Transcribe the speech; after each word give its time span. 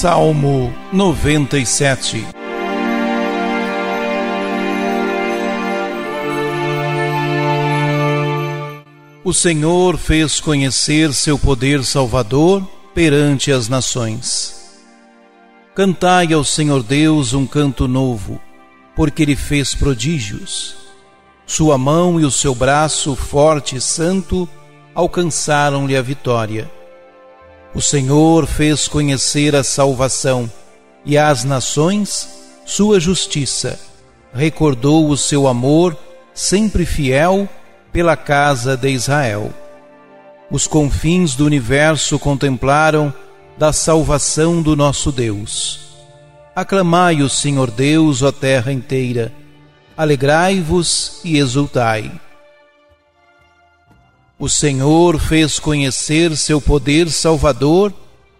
Salmo 0.00 0.72
97 0.94 2.24
O 9.22 9.34
Senhor 9.34 9.98
fez 9.98 10.40
conhecer 10.40 11.12
seu 11.12 11.38
poder 11.38 11.84
salvador 11.84 12.66
perante 12.94 13.52
as 13.52 13.68
nações. 13.68 14.80
Cantai 15.74 16.32
ao 16.32 16.44
Senhor 16.44 16.82
Deus 16.82 17.34
um 17.34 17.46
canto 17.46 17.86
novo, 17.86 18.40
porque 18.96 19.22
ele 19.22 19.36
fez 19.36 19.74
prodígios. 19.74 20.76
Sua 21.44 21.76
mão 21.76 22.18
e 22.18 22.24
o 22.24 22.30
seu 22.30 22.54
braço 22.54 23.14
forte 23.14 23.76
e 23.76 23.80
santo 23.82 24.48
alcançaram-lhe 24.94 25.94
a 25.94 26.00
vitória. 26.00 26.79
O 27.74 27.80
Senhor 27.80 28.46
fez 28.46 28.88
conhecer 28.88 29.54
a 29.54 29.62
salvação 29.62 30.50
e 31.04 31.16
às 31.16 31.44
nações 31.44 32.28
sua 32.66 32.98
justiça. 32.98 33.78
Recordou 34.34 35.08
o 35.08 35.16
seu 35.16 35.46
amor, 35.46 35.96
sempre 36.34 36.84
fiel, 36.84 37.48
pela 37.92 38.16
casa 38.16 38.76
de 38.76 38.88
Israel. 38.88 39.52
Os 40.50 40.66
confins 40.66 41.34
do 41.34 41.44
universo 41.44 42.18
contemplaram 42.18 43.12
da 43.56 43.72
salvação 43.72 44.62
do 44.62 44.74
nosso 44.74 45.12
Deus. 45.12 45.80
Aclamai 46.54 47.22
o 47.22 47.28
Senhor 47.28 47.70
Deus, 47.70 48.22
ó 48.22 48.32
terra 48.32 48.72
inteira. 48.72 49.32
Alegrai-vos 49.96 51.20
e 51.24 51.38
exultai. 51.38 52.10
O 54.40 54.48
Senhor 54.48 55.20
fez 55.20 55.58
conhecer 55.58 56.34
seu 56.34 56.62
poder 56.62 57.10
salvador 57.10 57.92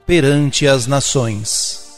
perante 0.06 0.66
as 0.66 0.86
nações. 0.86 1.89